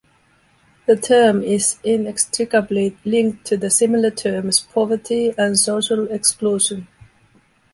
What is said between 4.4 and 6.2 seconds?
poverty and social